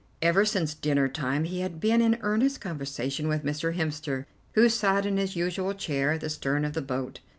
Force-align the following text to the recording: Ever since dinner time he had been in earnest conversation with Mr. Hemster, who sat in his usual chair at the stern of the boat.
Ever 0.19 0.45
since 0.45 0.73
dinner 0.73 1.07
time 1.07 1.43
he 1.43 1.59
had 1.59 1.79
been 1.79 2.01
in 2.01 2.17
earnest 2.21 2.59
conversation 2.59 3.27
with 3.27 3.43
Mr. 3.45 3.75
Hemster, 3.75 4.25
who 4.53 4.67
sat 4.67 5.05
in 5.05 5.17
his 5.17 5.35
usual 5.35 5.75
chair 5.75 6.13
at 6.13 6.21
the 6.21 6.29
stern 6.31 6.65
of 6.65 6.73
the 6.73 6.81
boat. 6.81 7.19